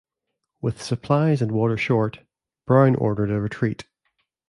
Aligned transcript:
With 0.63 0.81
supplies 0.81 1.43
and 1.43 1.51
water 1.51 1.77
short, 1.77 2.21
Brown 2.65 2.95
ordered 2.95 3.29
a 3.29 3.39
retreat. 3.39 3.85